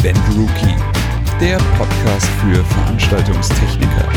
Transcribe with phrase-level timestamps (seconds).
[0.00, 0.76] Event Rookie,
[1.40, 4.08] der Podcast für Veranstaltungstechniker.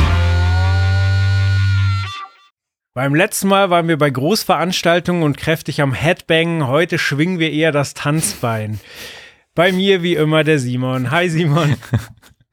[2.93, 6.67] Beim letzten Mal waren wir bei Großveranstaltungen und kräftig am Headbangen.
[6.67, 8.79] Heute schwingen wir eher das Tanzbein.
[9.55, 11.09] Bei mir wie immer der Simon.
[11.09, 11.75] Hi Simon.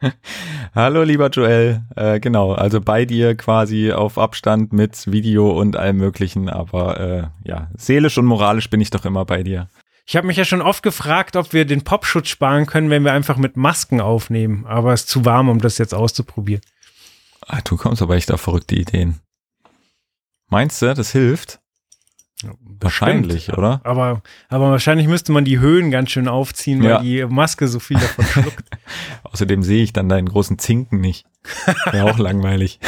[0.74, 5.98] Hallo lieber Joel, äh, genau, also bei dir quasi auf Abstand mit Video und allem
[5.98, 9.68] möglichen, aber äh, ja, seelisch und moralisch bin ich doch immer bei dir.
[10.08, 13.12] Ich habe mich ja schon oft gefragt, ob wir den Popschutz sparen können, wenn wir
[13.12, 16.62] einfach mit Masken aufnehmen, aber es ist zu warm, um das jetzt auszuprobieren.
[17.46, 19.20] Ah, du kommst aber echt auf verrückte Ideen.
[20.48, 21.60] Meinst du, das hilft?
[22.80, 23.80] Wahrscheinlich, Stimmt, oder?
[23.84, 27.00] Aber, aber wahrscheinlich müsste man die Höhen ganz schön aufziehen, weil Ja.
[27.02, 28.64] die Maske so viel davon schluckt.
[29.24, 31.26] Außerdem sehe ich dann deinen großen Zinken nicht.
[31.90, 32.80] Wäre auch langweilig.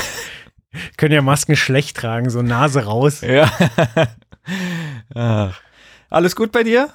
[0.96, 3.20] Können ja Masken schlecht tragen, so Nase raus.
[3.20, 3.52] Ja.
[5.14, 5.60] Ach.
[6.08, 6.88] Alles gut bei dir?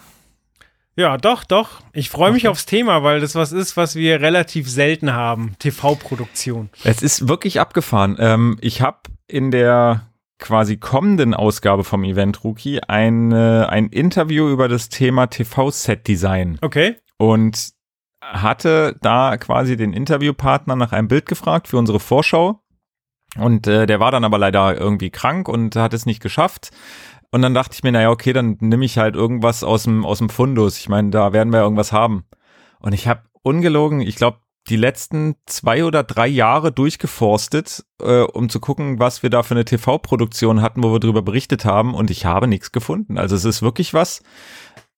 [0.97, 1.81] Ja, doch, doch.
[1.91, 5.55] Ich freue mich aufs Thema, weil das was ist, was wir relativ selten haben.
[5.59, 6.69] TV-Produktion.
[6.85, 8.15] Es ist wirklich abgefahren.
[8.19, 10.07] Ähm, ich habe in der
[10.39, 16.95] quasi kommenden Ausgabe vom Event Rookie ein, äh, ein Interview über das Thema TV-Set-Design Okay.
[17.17, 17.71] und
[18.21, 22.61] hatte da quasi den Interviewpartner nach einem Bild gefragt für unsere Vorschau.
[23.37, 26.71] Und äh, der war dann aber leider irgendwie krank und hat es nicht geschafft.
[27.31, 30.19] Und dann dachte ich mir, naja, okay, dann nehme ich halt irgendwas aus dem, aus
[30.19, 30.77] dem Fundus.
[30.77, 32.25] Ich meine, da werden wir irgendwas haben.
[32.79, 38.49] Und ich habe ungelogen, ich glaube, die letzten zwei oder drei Jahre durchgeforstet, äh, um
[38.49, 41.93] zu gucken, was wir da für eine TV-Produktion hatten, wo wir drüber berichtet haben.
[41.93, 43.17] Und ich habe nichts gefunden.
[43.17, 44.23] Also es ist wirklich was,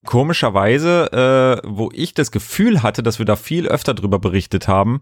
[0.06, 5.02] komischerweise, äh, wo ich das Gefühl hatte, dass wir da viel öfter drüber berichtet haben.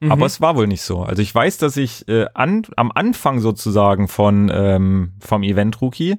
[0.00, 0.12] Mhm.
[0.12, 1.02] Aber es war wohl nicht so.
[1.02, 6.16] Also ich weiß, dass ich äh, an, am Anfang sozusagen von ähm, vom Event Rookie,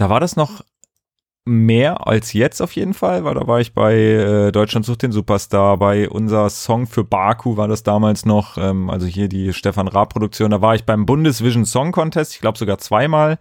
[0.00, 0.62] da war das noch
[1.44, 5.12] mehr als jetzt auf jeden Fall, weil da war ich bei äh, Deutschland sucht den
[5.12, 9.88] Superstar, bei unser Song für Baku war das damals noch, ähm, also hier die Stefan
[9.88, 13.38] Raab Produktion, da war ich beim Bundesvision Song Contest, ich glaube sogar zweimal.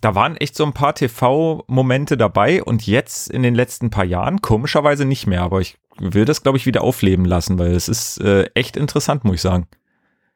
[0.00, 4.42] Da waren echt so ein paar TV-Momente dabei und jetzt in den letzten paar Jahren
[4.42, 8.20] komischerweise nicht mehr, aber ich will das glaube ich wieder aufleben lassen, weil es ist
[8.20, 9.68] äh, echt interessant, muss ich sagen.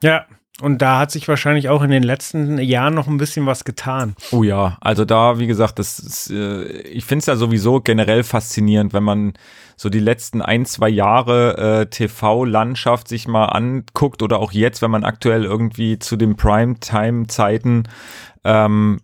[0.02, 0.24] Ja.
[0.62, 4.16] Und da hat sich wahrscheinlich auch in den letzten Jahren noch ein bisschen was getan.
[4.32, 8.22] Oh ja, also da, wie gesagt, das ist, äh, ich finde es ja sowieso generell
[8.22, 9.34] faszinierend, wenn man
[9.76, 14.90] so die letzten ein, zwei Jahre äh, TV-Landschaft sich mal anguckt oder auch jetzt, wenn
[14.90, 17.84] man aktuell irgendwie zu den Primetime-Zeiten
[18.44, 19.00] ähm,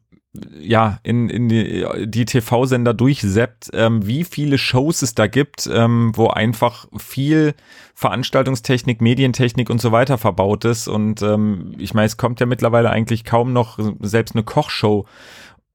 [0.58, 6.12] ja, in, in die, die TV-Sender durchseppt, ähm, wie viele Shows es da gibt, ähm,
[6.14, 7.54] wo einfach viel
[7.94, 10.88] Veranstaltungstechnik, Medientechnik und so weiter verbaut ist.
[10.88, 15.06] Und ähm, ich meine, es kommt ja mittlerweile eigentlich kaum noch selbst eine Kochshow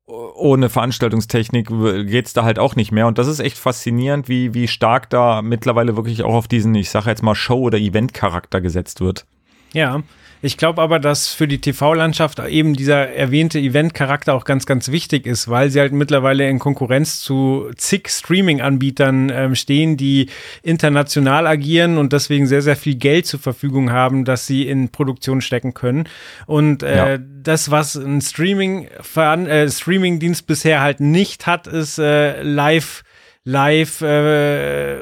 [0.08, 3.08] ohne Veranstaltungstechnik geht's da halt auch nicht mehr.
[3.08, 6.90] Und das ist echt faszinierend, wie, wie stark da mittlerweile wirklich auch auf diesen, ich
[6.90, 9.26] sage jetzt mal, Show- oder Event-Charakter gesetzt wird.
[9.74, 10.02] Ja.
[10.42, 15.26] Ich glaube aber, dass für die TV-Landschaft eben dieser erwähnte Event-Charakter auch ganz, ganz wichtig
[15.26, 20.28] ist, weil sie halt mittlerweile in Konkurrenz zu zig Streaming-Anbietern ähm, stehen, die
[20.62, 25.42] international agieren und deswegen sehr, sehr viel Geld zur Verfügung haben, dass sie in Produktion
[25.42, 26.08] stecken können.
[26.46, 27.18] Und äh, Ja.
[27.18, 33.04] das, was ein Streaming, äh, Streaming-Dienst bisher halt nicht hat, ist äh, live,
[33.44, 34.98] live, äh,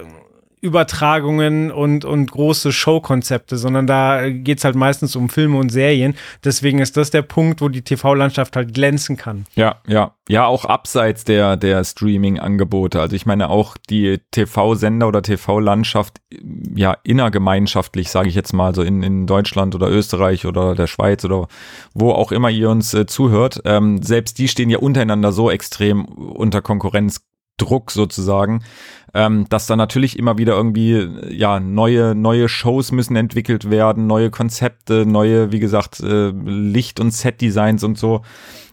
[0.66, 6.16] Übertragungen und, und große Showkonzepte, sondern da geht es halt meistens um Filme und Serien.
[6.44, 9.46] Deswegen ist das der Punkt, wo die TV-Landschaft halt glänzen kann.
[9.56, 10.14] Ja, ja.
[10.28, 13.00] Ja, auch abseits der, der Streaming-Angebote.
[13.00, 16.20] Also ich meine auch die TV-Sender oder TV-Landschaft,
[16.76, 21.24] ja, innergemeinschaftlich, sage ich jetzt mal, so in, in Deutschland oder Österreich oder der Schweiz
[21.26, 21.48] oder
[21.94, 23.62] wo auch immer ihr uns äh, zuhört.
[23.66, 26.64] Ähm, selbst die stehen ja untereinander so extrem unter
[27.58, 28.64] Konkurrenzdruck sozusagen,
[29.14, 34.08] ähm, dass da natürlich immer wieder irgendwie, äh, ja, neue, neue Shows müssen entwickelt werden,
[34.08, 38.22] neue Konzepte, neue, wie gesagt, äh, Licht- und Set-Designs und so.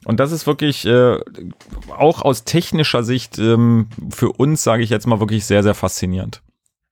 [0.04, 1.18] Und das ist wirklich äh,
[1.96, 6.42] auch aus technischer Sicht ähm, für uns, sage ich jetzt mal, wirklich sehr, sehr faszinierend.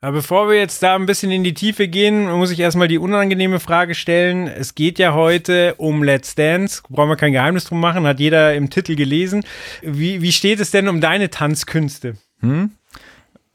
[0.03, 2.97] Aber bevor wir jetzt da ein bisschen in die Tiefe gehen, muss ich erstmal die
[2.97, 4.47] unangenehme Frage stellen.
[4.47, 6.83] Es geht ja heute um Let's Dance.
[6.89, 9.45] Brauchen wir kein Geheimnis drum machen, hat jeder im Titel gelesen.
[9.83, 12.15] Wie, wie steht es denn um deine Tanzkünste?
[12.41, 12.71] Hm?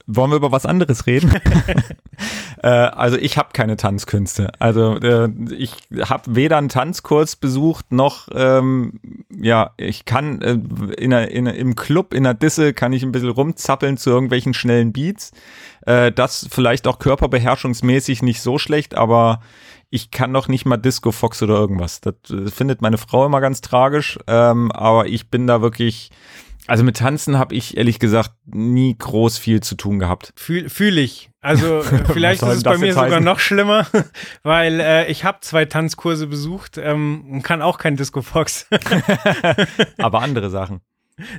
[0.08, 1.34] Wollen wir über was anderes reden?
[2.64, 4.52] äh, also ich habe keine Tanzkünste.
[4.60, 5.74] Also äh, ich
[6.08, 9.00] habe weder einen Tanzkurs besucht noch, ähm,
[9.36, 10.60] ja, ich kann äh,
[10.98, 14.12] in einer, in, einer- im Club, in der Disse kann ich ein bisschen rumzappeln zu
[14.12, 15.32] irgendwelchen schnellen Beats.
[15.86, 19.42] Äh, das vielleicht auch körperbeherrschungsmäßig nicht so schlecht, aber
[19.90, 22.02] ich kann noch nicht mal Disco Fox oder irgendwas.
[22.02, 26.12] Das äh, findet meine Frau immer ganz tragisch, ähm, aber ich bin da wirklich
[26.68, 30.34] Also mit Tanzen habe ich ehrlich gesagt nie groß viel zu tun gehabt.
[30.36, 31.30] Fühle fühl ich.
[31.42, 33.24] Also äh, vielleicht ist es bei mir sogar heißen?
[33.24, 33.88] noch schlimmer,
[34.44, 38.68] weil äh, ich habe zwei Tanzkurse besucht ähm, und kann auch kein Disco Fox.
[39.98, 40.82] Aber andere Sachen.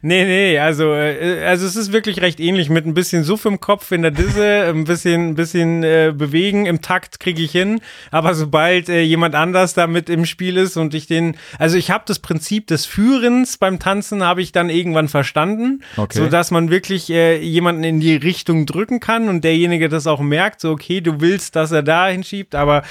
[0.00, 2.70] Nee, nee, also, äh, also es ist wirklich recht ähnlich.
[2.70, 6.64] Mit ein bisschen Suff im Kopf in der Disse, ein bisschen, ein bisschen äh, bewegen
[6.64, 7.80] im Takt kriege ich hin,
[8.10, 11.90] aber sobald äh, jemand anders da mit im Spiel ist und ich den, also ich
[11.90, 16.18] habe das Prinzip des Führens beim Tanzen habe ich dann irgendwann verstanden, Okay.
[16.18, 20.20] so dass man wirklich äh, jemanden in die Richtung drücken kann und derjenige das auch
[20.20, 22.82] merkt, so okay, du willst, dass er da hinschiebt, aber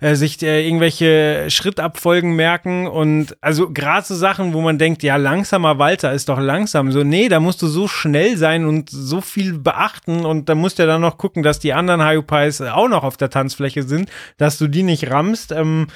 [0.00, 2.86] äh, sich äh, irgendwelche Schrittabfolgen merken.
[2.86, 6.92] Und also gerade so Sachen, wo man denkt, ja, langsamer Walter ist doch langsam.
[6.92, 10.78] So, nee, da musst du so schnell sein und so viel beachten und da musst
[10.78, 14.10] du ja dann noch gucken, dass die anderen Hayupais auch noch auf der Tanzfläche sind,
[14.36, 15.52] dass du die nicht rammst.
[15.52, 15.86] Ähm,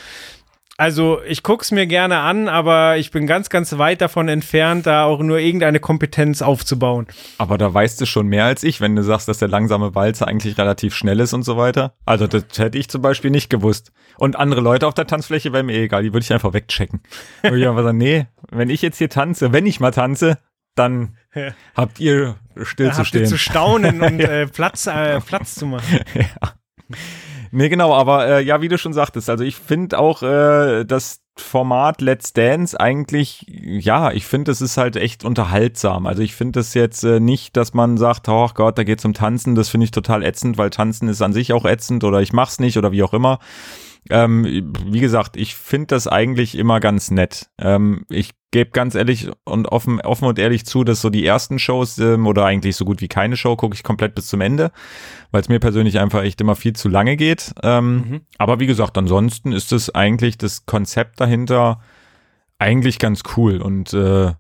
[0.81, 5.05] also ich guck's mir gerne an, aber ich bin ganz, ganz weit davon entfernt, da
[5.05, 7.07] auch nur irgendeine Kompetenz aufzubauen.
[7.37, 10.27] Aber da weißt du schon mehr als ich, wenn du sagst, dass der langsame Walzer
[10.27, 11.93] eigentlich relativ schnell ist und so weiter.
[12.07, 13.93] Also das hätte ich zum Beispiel nicht gewusst.
[14.17, 17.03] Und andere Leute auf der Tanzfläche wäre mir eh egal, die würde ich einfach wegchecken.
[17.43, 20.39] Würde ich einfach sagen, nee, wenn ich jetzt hier tanze, wenn ich mal tanze,
[20.77, 21.51] dann Ja.
[21.77, 23.27] habt ihr Da habt ihr stillzustehen.
[23.27, 26.01] zu staunen und äh, Platz, äh, Platz zu machen.
[27.53, 31.21] Nee, genau, aber äh, ja, wie du schon sagtest, also ich finde auch äh, das
[31.37, 36.07] Format Let's Dance eigentlich, ja, ich finde, es ist halt echt unterhaltsam.
[36.07, 39.15] Also ich finde es jetzt äh, nicht, dass man sagt, oh Gott, da geht's um
[39.15, 42.33] Tanzen, das finde ich total ätzend, weil Tanzen ist an sich auch ätzend oder ich
[42.33, 43.39] mach's nicht oder wie auch immer.
[44.09, 47.51] Ähm, wie gesagt, ich finde das eigentlich immer ganz nett.
[47.59, 51.59] Ähm, ich gebe ganz ehrlich und offen, offen und ehrlich zu, dass so die ersten
[51.59, 54.73] Shows ähm, oder eigentlich so gut wie keine Show gucke ich komplett bis zum Ende,
[55.31, 57.53] weil es mir persönlich einfach echt immer viel zu lange geht.
[57.63, 58.21] Ähm, Mhm.
[58.39, 61.81] Aber wie gesagt, ansonsten ist es eigentlich das Konzept dahinter
[62.59, 64.33] eigentlich ganz cool und äh,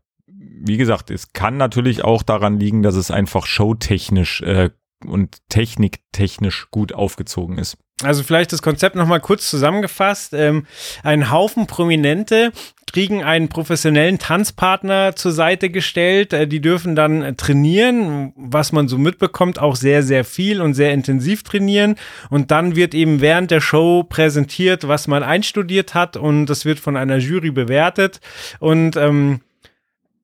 [0.62, 4.70] wie gesagt, es kann natürlich auch daran liegen, dass es einfach showtechnisch äh,
[5.04, 7.78] und techniktechnisch gut aufgezogen ist.
[8.02, 10.32] Also vielleicht das Konzept nochmal kurz zusammengefasst.
[10.32, 10.66] Ähm,
[11.02, 12.50] ein Haufen Prominente
[12.90, 16.32] kriegen einen professionellen Tanzpartner zur Seite gestellt.
[16.32, 20.92] Äh, die dürfen dann trainieren, was man so mitbekommt, auch sehr, sehr viel und sehr
[20.92, 21.96] intensiv trainieren.
[22.30, 26.80] Und dann wird eben während der Show präsentiert, was man einstudiert hat und das wird
[26.80, 28.20] von einer Jury bewertet.
[28.60, 29.40] Und ähm,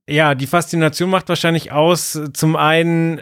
[0.08, 3.20] ja, die Faszination macht wahrscheinlich aus, zum einen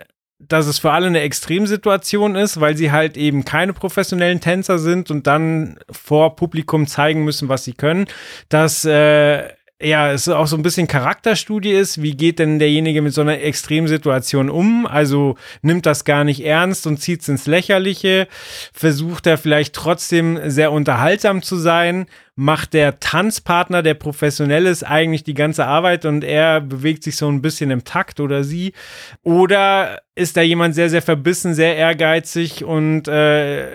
[0.49, 5.11] dass es für alle eine Extremsituation ist, weil sie halt eben keine professionellen Tänzer sind
[5.11, 8.07] und dann vor Publikum zeigen müssen, was sie können.
[8.49, 9.49] Dass äh,
[9.83, 12.01] ja, es auch so ein bisschen Charakterstudie ist.
[12.01, 14.87] Wie geht denn derjenige mit so einer Extremsituation um?
[14.87, 18.29] Also nimmt das gar nicht ernst und zieht es ins Lächerliche.
[18.73, 22.07] Versucht er vielleicht trotzdem sehr unterhaltsam zu sein?
[22.37, 27.29] Macht der Tanzpartner, der professionell ist, eigentlich die ganze Arbeit und er bewegt sich so
[27.29, 28.73] ein bisschen im Takt oder sie?
[29.23, 33.69] Oder ist da jemand sehr, sehr verbissen, sehr ehrgeizig und äh,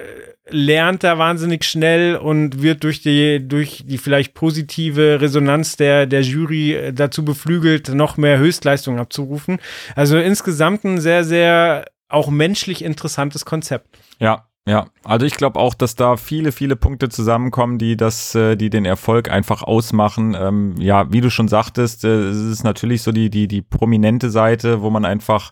[0.51, 6.21] lernt da wahnsinnig schnell und wird durch die, durch die vielleicht positive Resonanz der, der
[6.21, 9.59] Jury äh, dazu beflügelt, noch mehr Höchstleistung abzurufen.
[9.95, 13.97] Also insgesamt ein sehr, sehr auch menschlich interessantes Konzept.
[14.19, 14.87] Ja, ja.
[15.03, 18.85] Also ich glaube auch, dass da viele, viele Punkte zusammenkommen, die das, äh, die den
[18.85, 20.35] Erfolg einfach ausmachen.
[20.39, 24.29] Ähm, ja, wie du schon sagtest, äh, es ist natürlich so die, die, die prominente
[24.29, 25.51] Seite, wo man einfach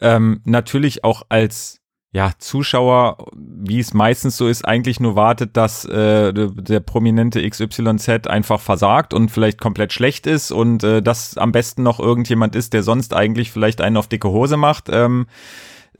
[0.00, 1.79] ähm, natürlich auch als
[2.12, 8.26] ja, Zuschauer, wie es meistens so ist, eigentlich nur wartet, dass äh, der, prominente XYZ
[8.26, 12.72] einfach versagt und vielleicht komplett schlecht ist und äh, das am besten noch irgendjemand ist,
[12.72, 14.88] der sonst eigentlich vielleicht einen auf dicke Hose macht.
[14.90, 15.26] Ähm,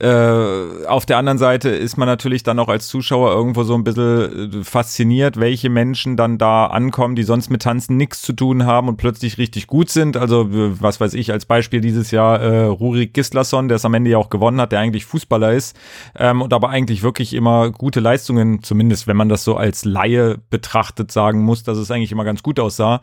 [0.01, 3.83] äh, auf der anderen Seite ist man natürlich dann auch als Zuschauer irgendwo so ein
[3.83, 8.65] bisschen äh, fasziniert, welche Menschen dann da ankommen, die sonst mit Tanzen nichts zu tun
[8.65, 10.17] haben und plötzlich richtig gut sind.
[10.17, 14.09] Also was weiß ich, als Beispiel dieses Jahr äh, Rurik Gislason, der es am Ende
[14.09, 15.77] ja auch gewonnen hat, der eigentlich Fußballer ist
[16.17, 20.39] ähm, und aber eigentlich wirklich immer gute Leistungen, zumindest wenn man das so als Laie
[20.49, 23.01] betrachtet, sagen muss, dass es eigentlich immer ganz gut aussah.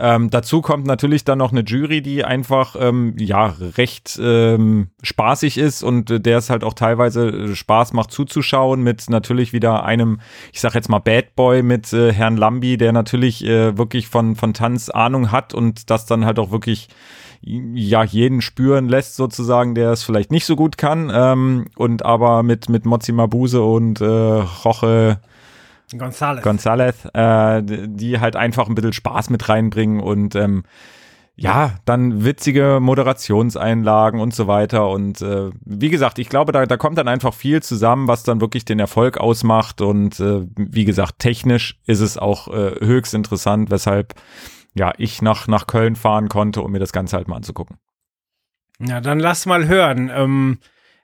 [0.00, 5.58] Ähm, dazu kommt natürlich dann noch eine Jury, die einfach ähm, ja recht ähm, spaßig
[5.58, 9.84] ist und äh, der es halt auch teilweise äh, Spaß macht zuzuschauen mit natürlich wieder
[9.84, 10.20] einem,
[10.52, 14.36] ich sag jetzt mal Bad Boy mit äh, Herrn Lambi, der natürlich äh, wirklich von
[14.36, 16.88] von Tanz Ahnung hat und das dann halt auch wirklich
[17.42, 21.10] ja jeden spüren lässt sozusagen, der es vielleicht nicht so gut kann.
[21.12, 25.20] Ähm, und aber mit mit Mozi Mabuse und äh, Roche
[25.92, 26.42] González.
[26.42, 30.64] González, äh, die halt einfach ein bisschen Spaß mit reinbringen und ähm,
[31.40, 34.88] ja, dann witzige Moderationseinlagen und so weiter.
[34.88, 38.40] Und äh, wie gesagt, ich glaube, da, da kommt dann einfach viel zusammen, was dann
[38.40, 39.80] wirklich den Erfolg ausmacht.
[39.80, 44.14] Und äh, wie gesagt, technisch ist es auch äh, höchst interessant, weshalb
[44.74, 47.76] ja ich nach, nach Köln fahren konnte, um mir das Ganze halt mal anzugucken.
[48.80, 50.10] Ja, dann lass mal hören.
[50.12, 50.58] Ähm,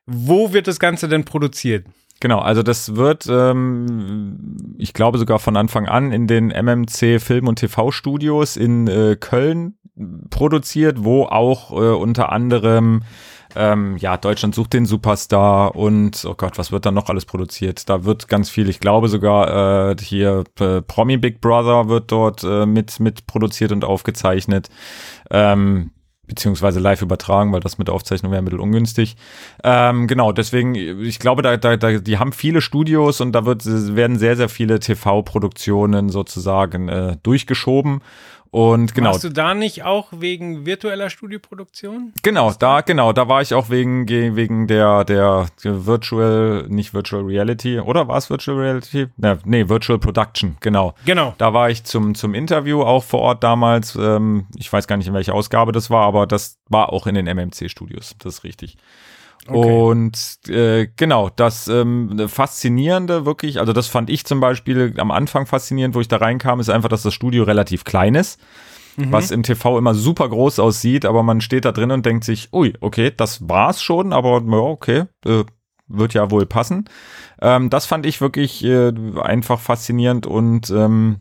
[0.05, 1.87] wo wird das Ganze denn produziert?
[2.21, 7.49] Genau, also das wird, ähm, ich glaube sogar von Anfang an in den MMC Film-
[7.49, 9.77] und TV-Studios in äh, Köln
[10.31, 13.03] produziert, wo auch äh, unter anderem
[13.57, 17.89] ähm, ja, Deutschland sucht den Superstar und oh Gott, was wird da noch alles produziert?
[17.89, 22.43] Da wird ganz viel, ich glaube sogar äh, hier äh, Promi Big Brother wird dort
[22.43, 24.71] äh, mit, mit produziert und aufgezeichnet.
[25.31, 25.91] Ähm,
[26.27, 29.17] beziehungsweise live übertragen, weil das mit der Aufzeichnung wäre ein bisschen ungünstig.
[29.63, 33.65] Ähm, genau, deswegen, ich glaube, da, da, da, die haben viele Studios und da wird,
[33.67, 38.01] werden sehr, sehr viele TV-Produktionen sozusagen äh, durchgeschoben.
[38.55, 39.11] Und genau.
[39.11, 42.13] Warst du da nicht auch wegen virtueller Studioproduktion?
[42.23, 47.81] Genau, da, genau, da war ich auch wegen, wegen der, der Virtual, nicht Virtual Reality,
[47.81, 49.09] oder war es Virtual Reality?
[49.17, 50.95] Ne, nee, Virtual Production, genau.
[51.05, 51.35] Genau.
[51.37, 53.97] Da war ich zum, zum Interview auch vor Ort damals.
[53.97, 57.17] Ähm, ich weiß gar nicht, in welcher Ausgabe das war, aber das war auch in
[57.17, 58.15] den MMC-Studios.
[58.21, 58.77] Das ist richtig.
[59.47, 59.89] Okay.
[59.89, 65.47] Und äh, genau, das ähm, Faszinierende wirklich, also das fand ich zum Beispiel am Anfang
[65.47, 68.41] faszinierend, wo ich da reinkam, ist einfach, dass das Studio relativ klein ist.
[68.97, 69.13] Mhm.
[69.13, 72.53] Was im TV immer super groß aussieht, aber man steht da drin und denkt sich,
[72.53, 75.45] ui, okay, das war's schon, aber ja, okay, äh,
[75.89, 76.89] wird ja wohl passen.
[77.41, 81.21] Ähm, das fand ich wirklich äh, einfach faszinierend und ähm,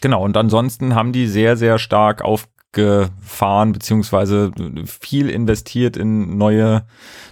[0.00, 4.52] genau, und ansonsten haben die sehr, sehr stark auf gefahren, beziehungsweise
[4.86, 6.86] viel investiert in neue,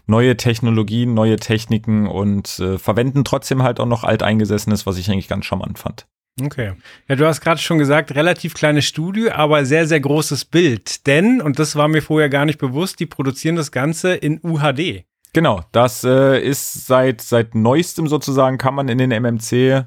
[0.07, 5.28] neue Technologien, neue Techniken und äh, verwenden trotzdem halt auch noch alteingesessenes, was ich eigentlich
[5.28, 6.07] ganz charmant fand.
[6.40, 6.73] Okay.
[7.09, 11.07] Ja, du hast gerade schon gesagt, relativ kleines Studio, aber sehr, sehr großes Bild.
[11.07, 15.04] Denn, und das war mir vorher gar nicht bewusst, die produzieren das Ganze in UHD.
[15.32, 19.87] Genau, das äh, ist seit, seit neuestem sozusagen, kann man in den MMC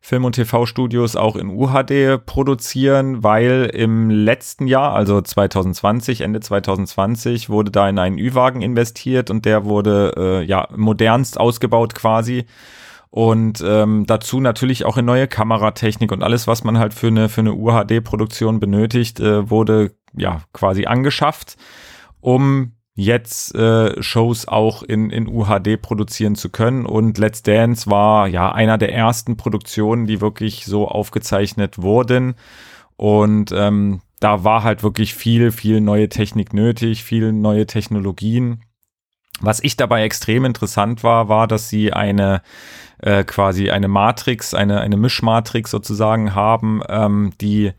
[0.00, 7.50] Film- und TV-Studios auch in UHD produzieren, weil im letzten Jahr, also 2020, Ende 2020,
[7.50, 12.46] wurde da in einen Ü-Wagen investiert und der wurde äh, ja modernst ausgebaut quasi.
[13.10, 17.28] Und ähm, dazu natürlich auch in neue Kameratechnik und alles, was man halt für eine,
[17.28, 21.56] für eine UHD-Produktion benötigt, äh, wurde ja quasi angeschafft,
[22.20, 26.86] um jetzt äh, Shows auch in, in UHD produzieren zu können.
[26.86, 32.34] Und Let's Dance war ja einer der ersten Produktionen, die wirklich so aufgezeichnet wurden.
[32.96, 38.62] Und ähm, da war halt wirklich viel, viel neue Technik nötig, viel neue Technologien.
[39.40, 42.40] Was ich dabei extrem interessant war, war, dass sie eine
[43.02, 47.72] äh, quasi eine Matrix, eine, eine Mischmatrix sozusagen haben, ähm, die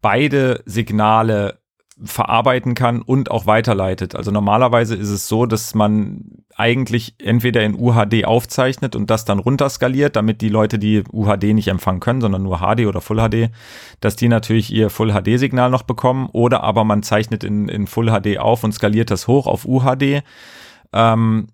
[0.00, 1.59] beide Signale
[2.02, 4.14] verarbeiten kann und auch weiterleitet.
[4.14, 9.38] Also normalerweise ist es so, dass man eigentlich entweder in UHD aufzeichnet und das dann
[9.38, 13.50] runterskaliert, damit die Leute, die UHD nicht empfangen können, sondern nur HD oder Full HD,
[14.00, 17.86] dass die natürlich ihr Full HD Signal noch bekommen oder aber man zeichnet in, in
[17.86, 20.22] Full HD auf und skaliert das hoch auf UHD.
[20.92, 21.48] Ähm,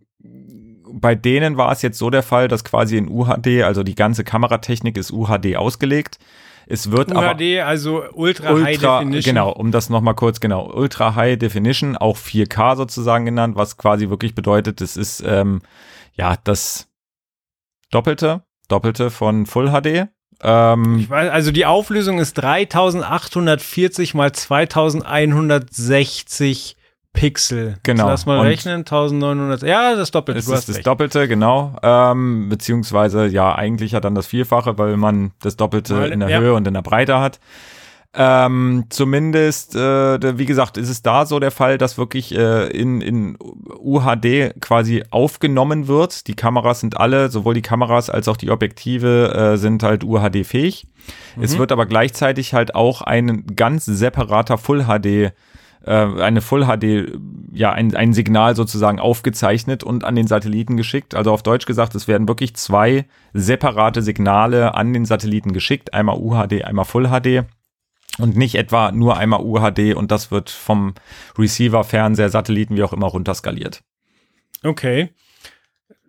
[0.93, 4.25] bei denen war es jetzt so der Fall, dass quasi in UHD, also die ganze
[4.25, 6.19] Kameratechnik ist UHD ausgelegt
[6.67, 9.35] es wird UHD, aber also Ultra, Ultra High Definition.
[9.35, 10.69] Genau, um das nochmal kurz, genau.
[10.73, 15.63] Ultra High Definition, auch 4K sozusagen genannt, was quasi wirklich bedeutet, es ist ähm,
[16.15, 16.89] ja das
[17.91, 20.09] Doppelte, Doppelte von Full HD.
[20.43, 26.77] Ähm, ich weiß, also die Auflösung ist 3840 mal 2160
[27.17, 27.77] Pixel.
[27.83, 28.07] Genau.
[28.07, 29.63] lass mal und rechnen, 1900.
[29.63, 30.39] Ja, das Doppelte.
[30.39, 30.87] Es ist das recht.
[30.87, 31.77] Doppelte, genau.
[31.83, 36.29] Ähm, beziehungsweise ja eigentlich ja dann das Vierfache, weil man das Doppelte weil, in der
[36.29, 36.39] ja.
[36.39, 37.41] Höhe und in der Breite hat.
[38.19, 43.03] Ähm, zumindest, äh, wie gesagt, ist es da so der Fall, dass wirklich äh, in,
[43.03, 43.37] in
[43.79, 46.27] UHD quasi aufgenommen wird.
[46.27, 50.87] Die Kameras sind alle, sowohl die Kameras als auch die Objektive äh, sind halt UHD-fähig.
[51.37, 51.43] Mhm.
[51.43, 55.33] Es wird aber gleichzeitig halt auch ein ganz separater Full-HD
[55.87, 57.19] äh, eine Full HD,
[57.53, 61.15] ja, ein, ein Signal sozusagen aufgezeichnet und an den Satelliten geschickt.
[61.15, 65.95] Also auf Deutsch gesagt, es werden wirklich zwei separate Signale an den Satelliten geschickt.
[65.95, 67.45] Einmal UHD, einmal Full HD.
[68.19, 70.95] Und nicht etwa nur einmal UHD und das wird vom
[71.39, 73.83] Receiver, Fernseher, Satelliten, wie auch immer runterskaliert.
[74.63, 75.11] Okay.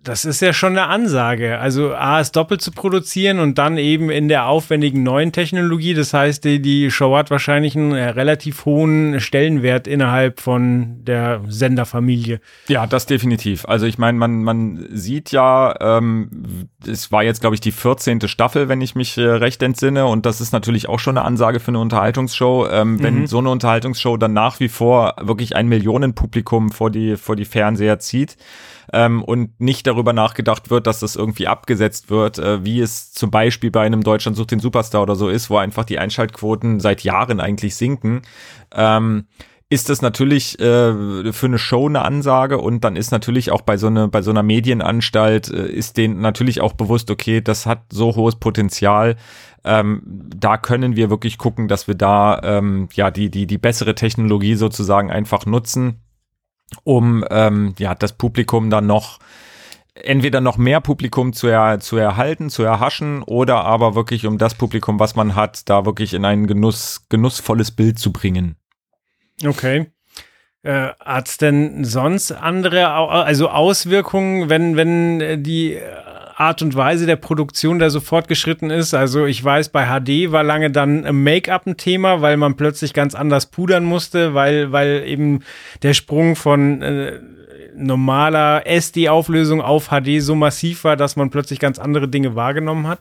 [0.08, 1.60] Das ist ja schon eine Ansage.
[1.60, 5.94] Also A ist doppelt zu produzieren und dann eben in der aufwendigen neuen Technologie.
[5.94, 11.42] Das heißt, die, die Show hat wahrscheinlich einen äh, relativ hohen Stellenwert innerhalb von der
[11.48, 12.40] Senderfamilie.
[12.70, 13.66] Ja, das definitiv.
[13.66, 18.30] Also ich meine, man, man sieht ja, ähm, es war jetzt, glaube ich, die 14.
[18.30, 20.06] Staffel, wenn ich mich äh, recht entsinne.
[20.06, 22.66] Und das ist natürlich auch schon eine Ansage für eine Unterhaltungsshow.
[22.72, 23.28] Ähm, wenn mhm.
[23.28, 28.00] so eine Unterhaltungsshow dann nach wie vor wirklich ein Millionenpublikum vor die, vor die Fernseher
[28.00, 28.38] zieht,
[28.94, 33.32] ähm, und nicht darüber nachgedacht wird, dass das irgendwie abgesetzt wird, äh, wie es zum
[33.32, 37.04] Beispiel bei einem Deutschland sucht den Superstar oder so ist, wo einfach die Einschaltquoten seit
[37.04, 38.22] Jahren eigentlich sinken.
[38.74, 39.26] Ähm,
[39.70, 43.76] ist das natürlich äh, für eine Show eine Ansage und dann ist natürlich auch bei
[43.76, 47.82] so, eine, bei so einer Medienanstalt äh, ist denen natürlich auch bewusst, okay, das hat
[47.92, 49.18] so hohes Potenzial.
[49.66, 53.94] Ähm, da können wir wirklich gucken, dass wir da ähm, ja die, die, die bessere
[53.94, 56.02] Technologie sozusagen einfach nutzen,
[56.86, 59.20] um ähm, ja das Publikum dann noch
[60.04, 64.56] entweder noch mehr Publikum zu, er, zu erhalten, zu erhaschen oder aber wirklich um das
[64.56, 68.56] Publikum, was man hat, da wirklich in ein Genuss, genussvolles Bild zu bringen.
[69.46, 69.88] Okay.
[70.64, 75.78] Äh, Hat es denn sonst andere, also Auswirkungen, wenn, wenn die
[76.38, 78.94] Art und Weise der Produktion da so fortgeschritten ist?
[78.94, 83.16] Also ich weiß, bei HD war lange dann Make-up ein Thema, weil man plötzlich ganz
[83.16, 85.40] anders pudern musste, weil, weil eben
[85.82, 87.20] der Sprung von äh,
[87.78, 93.00] normaler SD-Auflösung auf HD so massiv war, dass man plötzlich ganz andere Dinge wahrgenommen hat?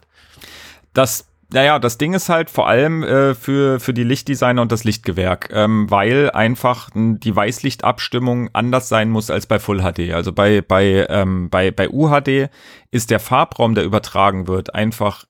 [0.92, 4.82] Das naja, das Ding ist halt vor allem äh, für, für die Lichtdesigner und das
[4.82, 10.12] Lichtgewerk, ähm, weil einfach die Weißlichtabstimmung anders sein muss als bei Full HD.
[10.12, 12.50] Also bei, bei, ähm, bei, bei UHD
[12.90, 15.24] ist der Farbraum, der übertragen wird, einfach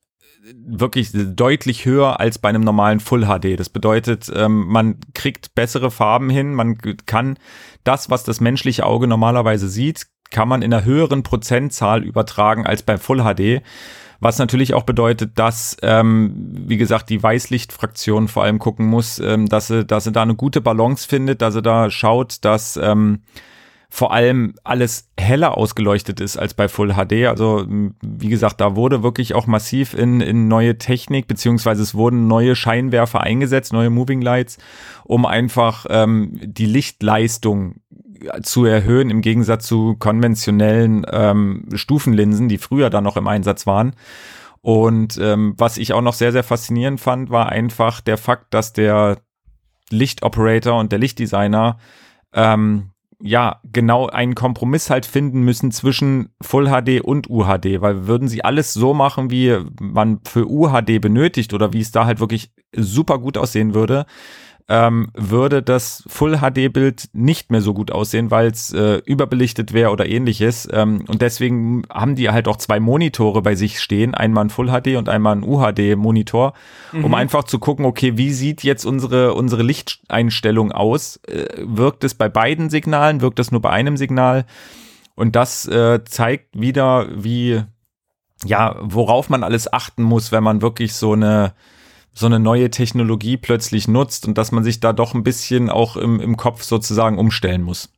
[0.55, 3.59] wirklich deutlich höher als bei einem normalen Full HD.
[3.59, 7.39] Das bedeutet, ähm, man kriegt bessere Farben hin, man kann
[7.87, 12.83] das, was das menschliche Auge normalerweise sieht, kann man in einer höheren Prozentzahl übertragen als
[12.83, 13.63] beim Full HD.
[14.19, 16.33] Was natürlich auch bedeutet, dass, ähm,
[16.67, 20.35] wie gesagt, die Weißlichtfraktion vor allem gucken muss, ähm, dass, sie, dass sie da eine
[20.35, 23.23] gute Balance findet, dass sie da schaut, dass ähm,
[23.89, 27.27] vor allem alles heller ausgeleuchtet ist als bei Full HD.
[27.27, 32.27] Also wie gesagt, da wurde wirklich auch massiv in, in neue Technik, beziehungsweise es wurden
[32.27, 34.59] neue Scheinwerfer eingesetzt, neue Moving Lights,
[35.05, 37.77] um einfach ähm, die Lichtleistung
[38.43, 43.95] zu erhöhen im Gegensatz zu konventionellen ähm, Stufenlinsen, die früher dann noch im Einsatz waren.
[44.63, 48.73] Und ähm, was ich auch noch sehr, sehr faszinierend fand, war einfach der Fakt, dass
[48.73, 49.19] der
[49.91, 51.79] Lichtoperator und der Lichtdesigner
[52.33, 58.29] ähm, ja genau einen Kompromiss halt finden müssen zwischen Full HD und UHD, weil würden
[58.29, 62.53] sie alles so machen, wie man für UHD benötigt oder wie es da halt wirklich
[62.75, 64.07] super gut aussehen würde,
[64.69, 70.07] ähm, würde das Full-HD-Bild nicht mehr so gut aussehen, weil es äh, überbelichtet wäre oder
[70.07, 70.69] ähnliches.
[70.73, 74.97] Ähm, und deswegen haben die halt auch zwei Monitore bei sich stehen, einmal ein Full-HD
[74.97, 76.53] und einmal ein UHD-Monitor,
[76.93, 77.05] mhm.
[77.05, 81.21] um einfach zu gucken, okay, wie sieht jetzt unsere, unsere Lichteinstellung aus?
[81.29, 83.21] Äh, wirkt es bei beiden Signalen?
[83.21, 84.47] Wirkt es nur bei einem Signal?
[85.15, 87.63] Und das äh, zeigt wieder, wie,
[88.45, 91.55] ja, worauf man alles achten muss, wenn man wirklich so eine
[92.19, 95.97] so eine neue Technologie plötzlich nutzt und dass man sich da doch ein bisschen auch
[95.97, 97.91] im, im Kopf sozusagen umstellen muss.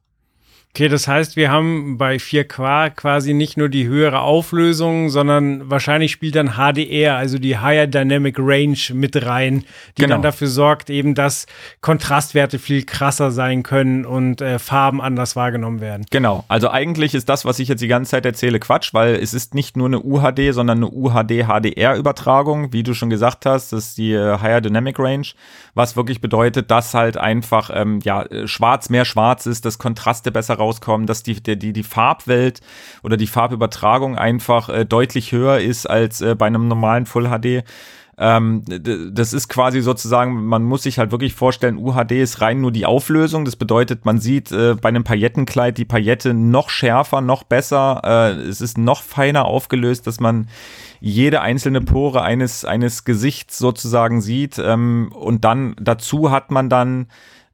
[0.78, 6.12] Okay, das heißt, wir haben bei 4K quasi nicht nur die höhere Auflösung, sondern wahrscheinlich
[6.12, 9.64] spielt dann HDR, also die Higher Dynamic Range mit rein,
[9.96, 10.14] die genau.
[10.14, 11.46] dann dafür sorgt, eben, dass
[11.80, 16.06] Kontrastwerte viel krasser sein können und äh, Farben anders wahrgenommen werden.
[16.12, 19.34] Genau, also eigentlich ist das, was ich jetzt die ganze Zeit erzähle, Quatsch, weil es
[19.34, 23.98] ist nicht nur eine UHD, sondern eine UHD-HDR-Übertragung, wie du schon gesagt hast, das ist
[23.98, 25.26] die äh, Higher Dynamic Range,
[25.74, 30.67] was wirklich bedeutet, dass halt einfach ähm, ja, schwarz mehr schwarz ist, dass Kontraste besser
[30.68, 32.60] rauskommen, dass die, die, die Farbwelt
[33.02, 37.64] oder die Farbübertragung einfach äh, deutlich höher ist als äh, bei einem normalen Full HD.
[38.20, 42.72] Ähm, das ist quasi sozusagen, man muss sich halt wirklich vorstellen, UHD ist rein nur
[42.72, 43.44] die Auflösung.
[43.44, 48.00] Das bedeutet, man sieht äh, bei einem Paillettenkleid die Paillette noch schärfer, noch besser.
[48.04, 50.48] Äh, es ist noch feiner aufgelöst, dass man
[51.00, 54.58] jede einzelne Pore eines, eines Gesichts sozusagen sieht.
[54.58, 57.06] Ähm, und dann dazu hat man dann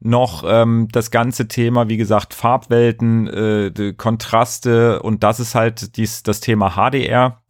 [0.05, 6.23] noch ähm, das ganze Thema, wie gesagt, Farbwelten, äh, Kontraste und das ist halt dies,
[6.23, 7.41] das Thema HDR.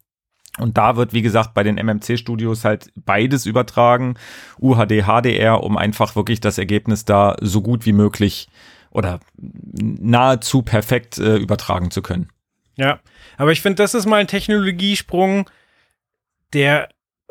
[0.58, 4.14] Und da wird, wie gesagt, bei den MMC-Studios halt beides übertragen,
[4.58, 8.48] UHD, HDR, um einfach wirklich das Ergebnis da so gut wie möglich
[8.90, 12.30] oder nahezu perfekt äh, übertragen zu können.
[12.76, 13.00] Ja,
[13.36, 15.50] aber ich finde, das ist mal ein Technologiesprung,
[16.54, 16.88] der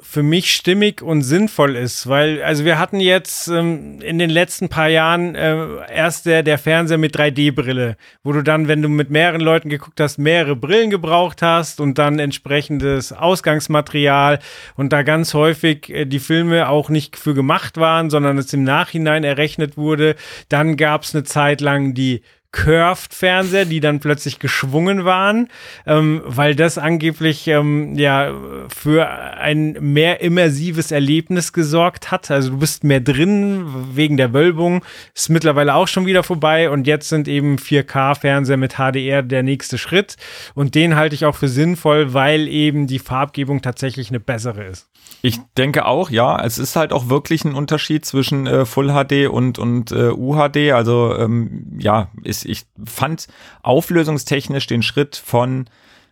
[0.07, 4.69] für mich stimmig und sinnvoll ist, weil also wir hatten jetzt ähm, in den letzten
[4.69, 5.57] paar Jahren äh,
[5.91, 9.99] erst der, der Fernseher mit 3D-Brille, wo du dann, wenn du mit mehreren Leuten geguckt
[9.99, 14.39] hast, mehrere Brillen gebraucht hast und dann entsprechendes Ausgangsmaterial
[14.75, 18.63] und da ganz häufig äh, die Filme auch nicht für gemacht waren, sondern es im
[18.63, 20.15] Nachhinein errechnet wurde.
[20.49, 22.21] Dann gab es eine Zeit lang die
[22.55, 25.49] Curved-Fernseher, die dann plötzlich geschwungen waren,
[25.85, 28.33] ähm, weil das angeblich ähm, ja
[28.73, 32.31] für ein mehr immersives Erlebnis gesorgt hat.
[32.31, 36.87] Also du bist mehr drin wegen der Wölbung, ist mittlerweile auch schon wieder vorbei und
[36.87, 40.15] jetzt sind eben 4K-Fernseher mit HDR der nächste Schritt
[40.53, 44.87] und den halte ich auch für sinnvoll, weil eben die Farbgebung tatsächlich eine bessere ist.
[45.21, 46.39] Ich denke auch, ja.
[46.45, 50.71] Es ist halt auch wirklich ein Unterschied zwischen äh, Full HD und, und äh, UHD.
[50.71, 53.27] Also ähm, ja, ist, ich fand
[53.63, 55.65] auflösungstechnisch den Schritt von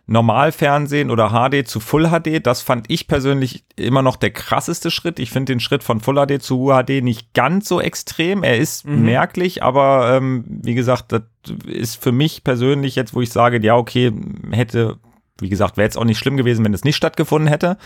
[0.06, 5.18] Normalfernsehen oder HD zu Full HD, das fand ich persönlich immer noch der krasseste Schritt.
[5.18, 8.42] Ich finde den Schritt von Full HD zu UHD nicht ganz so extrem.
[8.42, 9.02] Er ist mhm.
[9.02, 11.22] merklich, aber ähm, wie gesagt, das
[11.66, 14.12] ist für mich persönlich jetzt, wo ich sage, ja, okay,
[14.50, 14.98] hätte
[15.40, 17.76] wie gesagt, wäre jetzt auch nicht schlimm gewesen, wenn es nicht stattgefunden hätte.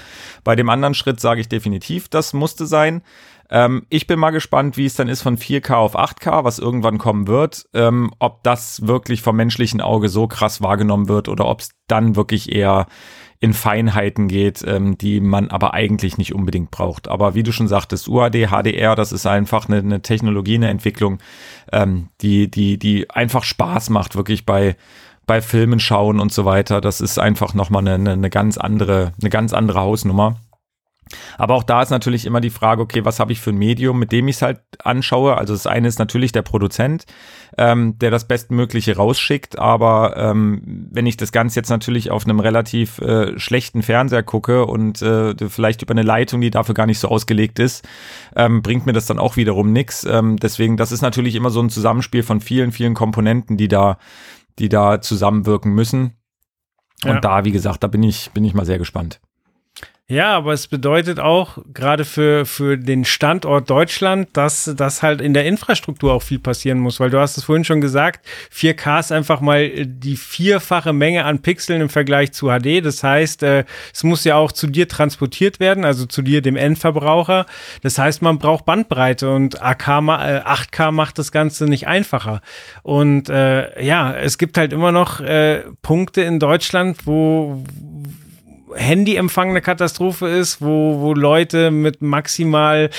[0.44, 3.02] Bei dem anderen Schritt sage ich definitiv, das musste sein.
[3.50, 6.98] Ähm, ich bin mal gespannt, wie es dann ist von 4K auf 8K, was irgendwann
[6.98, 7.66] kommen wird.
[7.74, 12.16] Ähm, ob das wirklich vom menschlichen Auge so krass wahrgenommen wird oder ob es dann
[12.16, 12.86] wirklich eher
[13.40, 17.08] in Feinheiten geht, ähm, die man aber eigentlich nicht unbedingt braucht.
[17.08, 21.18] Aber wie du schon sagtest, UAD, HDR, das ist einfach eine, eine Technologie, eine Entwicklung,
[21.72, 24.76] ähm, die, die, die einfach Spaß macht, wirklich bei
[25.28, 26.80] bei Filmen schauen und so weiter.
[26.80, 30.36] Das ist einfach nochmal eine, eine ganz andere, eine ganz andere Hausnummer.
[31.38, 33.98] Aber auch da ist natürlich immer die Frage, okay, was habe ich für ein Medium,
[33.98, 35.38] mit dem ich es halt anschaue?
[35.38, 37.06] Also das eine ist natürlich der Produzent,
[37.56, 42.40] ähm, der das Bestmögliche rausschickt, aber ähm, wenn ich das Ganze jetzt natürlich auf einem
[42.40, 46.98] relativ äh, schlechten Fernseher gucke und äh, vielleicht über eine Leitung, die dafür gar nicht
[46.98, 47.88] so ausgelegt ist,
[48.36, 50.04] ähm, bringt mir das dann auch wiederum nichts.
[50.04, 53.96] Ähm, deswegen, das ist natürlich immer so ein Zusammenspiel von vielen, vielen Komponenten, die da
[54.58, 56.14] die da zusammenwirken müssen.
[57.04, 57.20] Und ja.
[57.20, 59.20] da, wie gesagt, da bin ich, bin ich mal sehr gespannt.
[60.10, 65.34] Ja, aber es bedeutet auch gerade für, für den Standort Deutschland, dass das halt in
[65.34, 69.12] der Infrastruktur auch viel passieren muss, weil du hast es vorhin schon gesagt, 4K ist
[69.12, 72.82] einfach mal die vierfache Menge an Pixeln im Vergleich zu HD.
[72.82, 76.56] Das heißt, äh, es muss ja auch zu dir transportiert werden, also zu dir, dem
[76.56, 77.44] Endverbraucher.
[77.82, 82.40] Das heißt, man braucht Bandbreite und AK, äh, 8K macht das Ganze nicht einfacher.
[82.82, 87.62] Und äh, ja, es gibt halt immer noch äh, Punkte in Deutschland, wo
[88.74, 92.90] Handyempfang eine Katastrophe ist, wo, wo Leute mit maximal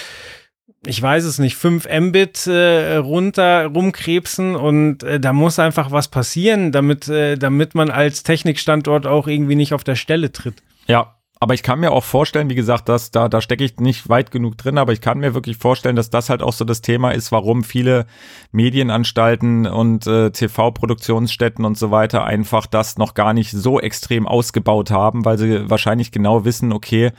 [0.85, 6.07] ich weiß es nicht, 5 Mbit äh, runter rumkrebsen und äh, da muss einfach was
[6.07, 10.63] passieren, damit, äh, damit man als Technikstandort auch irgendwie nicht auf der Stelle tritt.
[10.87, 14.09] Ja, aber ich kann mir auch vorstellen, wie gesagt, dass da, da stecke ich nicht
[14.09, 16.81] weit genug drin, aber ich kann mir wirklich vorstellen, dass das halt auch so das
[16.81, 18.07] Thema ist, warum viele
[18.51, 24.91] Medienanstalten und äh, TV-Produktionsstätten und so weiter einfach das noch gar nicht so extrem ausgebaut
[24.91, 27.11] haben, weil sie wahrscheinlich genau wissen, okay,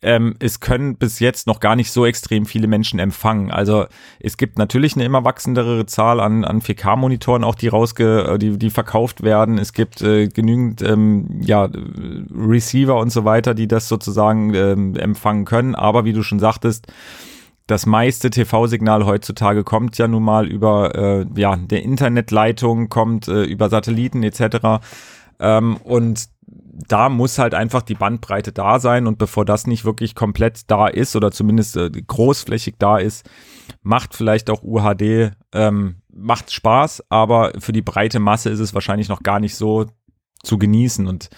[0.00, 3.50] ähm, es können bis jetzt noch gar nicht so extrem viele Menschen empfangen.
[3.50, 3.86] Also
[4.20, 8.58] es gibt natürlich eine immer wachsendere Zahl an, an 4K-Monitoren, auch die rausge, äh, die,
[8.58, 9.58] die verkauft werden.
[9.58, 11.68] Es gibt äh, genügend ähm, ja,
[12.32, 15.74] Receiver und so weiter, die das sozusagen ähm, empfangen können.
[15.74, 16.86] Aber wie du schon sagtest,
[17.66, 23.42] das meiste TV-Signal heutzutage kommt ja nun mal über äh, ja, der Internetleitung, kommt äh,
[23.42, 24.80] über Satelliten etc.
[25.40, 26.28] Ähm, und
[26.88, 30.86] da muss halt einfach die Bandbreite da sein und bevor das nicht wirklich komplett da
[30.86, 33.28] ist oder zumindest äh, großflächig da ist,
[33.82, 39.08] macht vielleicht auch UHD, ähm, macht Spaß, aber für die breite Masse ist es wahrscheinlich
[39.08, 39.86] noch gar nicht so
[40.42, 41.30] zu genießen und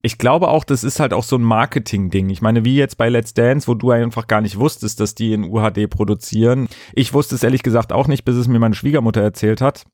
[0.00, 2.30] ich glaube auch, das ist halt auch so ein Marketing-Ding.
[2.30, 5.32] Ich meine, wie jetzt bei Let's Dance, wo du einfach gar nicht wusstest, dass die
[5.32, 6.68] in UHD produzieren.
[6.92, 9.86] Ich wusste es ehrlich gesagt auch nicht, bis es mir meine Schwiegermutter erzählt hat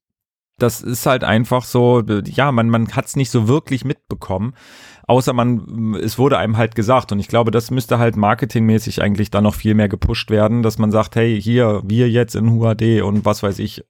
[0.58, 4.54] das ist halt einfach so, ja, man, man hat es nicht so wirklich mitbekommen,
[5.06, 7.12] außer man, es wurde einem halt gesagt.
[7.12, 10.78] Und ich glaube, das müsste halt marketingmäßig eigentlich dann noch viel mehr gepusht werden, dass
[10.78, 13.84] man sagt, hey, hier, wir jetzt in UHD und was weiß ich.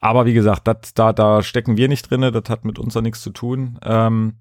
[0.00, 3.00] Aber wie gesagt, dat, da, da stecken wir nicht drinne, das hat mit uns da
[3.00, 3.78] nichts zu tun.
[3.82, 4.34] Ähm,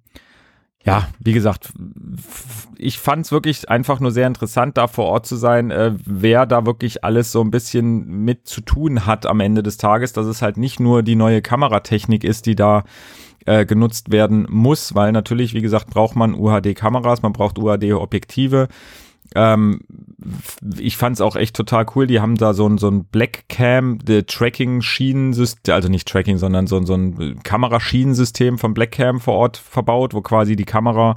[0.85, 1.71] ja, wie gesagt,
[2.77, 6.45] ich fand es wirklich einfach nur sehr interessant, da vor Ort zu sein, äh, wer
[6.45, 10.25] da wirklich alles so ein bisschen mit zu tun hat am Ende des Tages, dass
[10.25, 12.83] es halt nicht nur die neue Kameratechnik ist, die da
[13.45, 18.67] äh, genutzt werden muss, weil natürlich, wie gesagt, braucht man UHD-Kameras, man braucht UHD-Objektive,
[19.35, 19.81] ähm,
[20.77, 22.07] ich fand es auch echt total cool.
[22.07, 26.83] Die haben da so ein, so ein Black Cam, Tracking-Schienensystem, also nicht Tracking, sondern so,
[26.83, 31.15] so ein Kameraschienensystem von Black Cam vor Ort verbaut, wo quasi die Kamera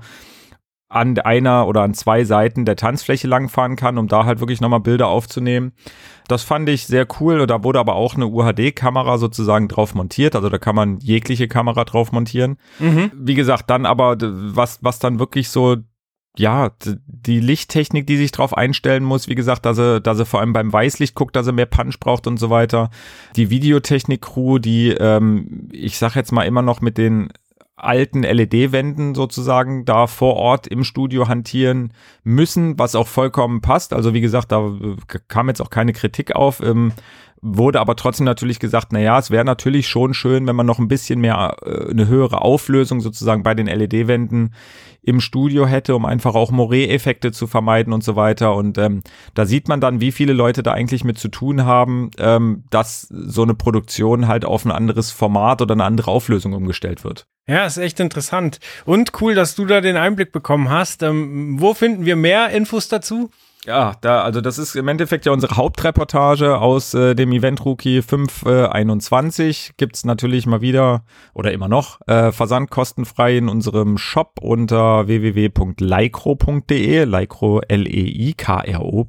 [0.88, 4.81] an einer oder an zwei Seiten der Tanzfläche langfahren kann, um da halt wirklich nochmal
[4.81, 5.72] Bilder aufzunehmen.
[6.29, 7.46] Das fand ich sehr cool.
[7.46, 10.37] Da wurde aber auch eine UHD-Kamera sozusagen drauf montiert.
[10.37, 12.57] Also da kann man jegliche Kamera drauf montieren.
[12.79, 13.11] Mhm.
[13.14, 15.76] Wie gesagt, dann aber, was, was dann wirklich so
[16.38, 16.70] ja,
[17.07, 20.53] die Lichttechnik, die sich drauf einstellen muss, wie gesagt, dass er, dass er vor allem
[20.53, 22.90] beim Weißlicht guckt, dass er mehr Punch braucht und so weiter.
[23.37, 27.31] Die Videotechnik-Crew, die, ähm, ich sag jetzt mal immer noch mit den
[27.77, 31.92] alten LED-Wänden sozusagen da vor Ort im Studio hantieren
[32.25, 33.92] müssen, was auch vollkommen passt.
[33.92, 34.72] Also wie gesagt, da
[35.29, 36.61] kam jetzt auch keine Kritik auf.
[36.62, 36.92] Ähm,
[37.42, 40.79] wurde aber trotzdem natürlich gesagt, na ja, es wäre natürlich schon schön, wenn man noch
[40.79, 44.55] ein bisschen mehr äh, eine höhere Auflösung sozusagen bei den LED-Wänden
[45.03, 48.55] im Studio hätte, um einfach auch Moret-Effekte zu vermeiden und so weiter.
[48.55, 49.03] Und ähm,
[49.35, 53.03] da sieht man dann, wie viele Leute da eigentlich mit zu tun haben, ähm, dass
[53.03, 57.27] so eine Produktion halt auf ein anderes Format oder eine andere Auflösung umgestellt wird.
[57.46, 58.59] Ja, ist echt interessant.
[58.85, 61.05] Und cool, dass du da den Einblick bekommen hast.
[61.05, 63.31] Ähm, wo finden wir mehr Infos dazu?
[63.66, 68.00] Ja, da, also das ist im Endeffekt ja unsere Hauptreportage aus äh, dem Event Rookie
[68.00, 69.70] 521.
[69.70, 71.02] Äh, Gibt's natürlich mal wieder
[71.35, 79.07] oder immer noch äh, versandkostenfrei in unserem Shop unter www.leikro.de, Leikro L-E-I-K-R-O.de.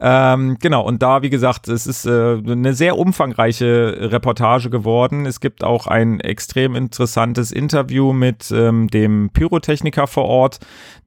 [0.00, 5.24] Ähm, genau, und da, wie gesagt, es ist äh, eine sehr umfangreiche Reportage geworden.
[5.24, 10.60] Es gibt auch ein extrem interessantes Interview mit ähm, dem Pyrotechniker vor Ort,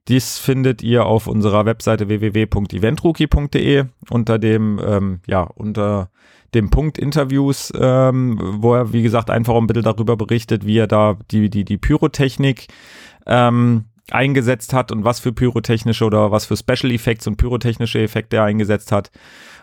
[0.08, 6.10] dies findet ihr auf unserer Webseite www.eventrookie.de unter dem, ähm, ja, unter
[6.54, 10.86] dem Punkt Interviews, ähm, wo er, wie gesagt, einfach ein bisschen darüber berichtet, wie er
[10.86, 12.68] da die, die, die Pyrotechnik
[13.26, 18.36] ähm, eingesetzt hat und was für pyrotechnische oder was für Special Effects und pyrotechnische Effekte
[18.36, 19.10] er eingesetzt hat.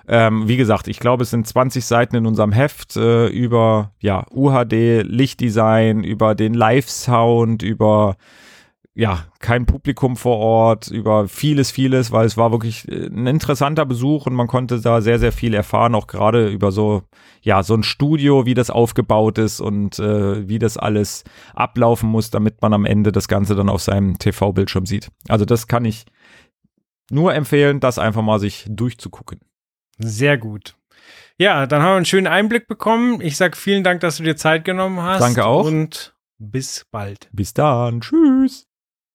[0.08, 4.26] Ähm, wie gesagt, ich glaube, es sind 20 Seiten in unserem Heft äh, über ja,
[4.32, 8.18] UHD, Lichtdesign, über den Live-Sound, über
[8.98, 13.86] ja, kein Publikum vor Ort, über vieles, vieles, weil es war wirklich äh, ein interessanter
[13.86, 17.04] Besuch und man konnte da sehr, sehr viel erfahren, auch gerade über so,
[17.42, 22.30] ja, so ein Studio, wie das aufgebaut ist und äh, wie das alles ablaufen muss,
[22.30, 25.10] damit man am Ende das Ganze dann auf seinem TV-Bildschirm sieht.
[25.28, 26.06] Also das kann ich
[27.12, 29.42] nur empfehlen, das einfach mal sich durchzugucken.
[29.98, 30.76] Sehr gut.
[31.38, 33.20] Ja, dann haben wir einen schönen Einblick bekommen.
[33.20, 35.20] Ich sag vielen Dank, dass du dir Zeit genommen hast.
[35.20, 35.66] Danke auch.
[35.66, 37.30] Und bis bald.
[37.34, 38.00] Bis dann.
[38.00, 38.68] Tschüss.